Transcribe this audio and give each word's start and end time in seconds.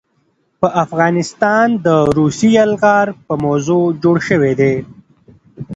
په 0.59 0.67
افغانستان 0.83 1.67
د 1.85 1.87
روسي 2.17 2.49
يلغار 2.59 3.07
په 3.25 3.33
موضوع 3.45 3.83
جوړ 4.03 4.15
شوے 4.27 4.51
دے 4.59 4.73